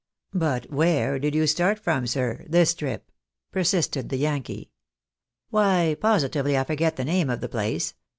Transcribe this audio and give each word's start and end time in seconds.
"But 0.33 0.65
where 0.71 1.19
did 1.19 1.35
you 1.35 1.45
start 1.45 1.77
from 1.77 2.07
sir, 2.07 2.43
this 2.49 2.73
trip?" 2.73 3.11
persisted 3.51 4.09
the 4.09 4.17
Yankee." 4.17 4.71
Why 5.51 5.95
positively 6.01 6.57
I 6.57 6.63
forget 6.63 6.95
the 6.95 7.05
name 7.05 7.29
of 7.29 7.39
the 7.39 7.47
place. 7.49 7.93